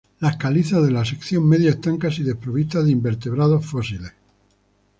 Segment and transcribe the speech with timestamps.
[0.19, 4.11] Las calizas de la sección media están casi desprovistas de invertebrados fósiles.